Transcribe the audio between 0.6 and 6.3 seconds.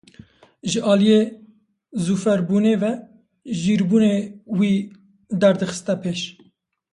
Ji aliyê zûfêrbûnê ve jîrbûnê wî derdixiste pêş.